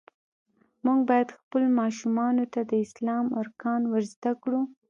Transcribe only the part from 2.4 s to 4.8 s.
ته د اسلام ارکان ور زده کړو.